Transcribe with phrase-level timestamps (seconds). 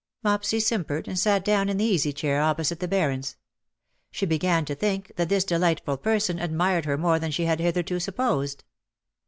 [0.23, 3.35] ''Mopsy simpered, and sat down in the easy chair opposite the Baron's.
[4.09, 7.99] She began to think that this delightful person admired her more than she had hitherto
[7.99, 8.63] supposed.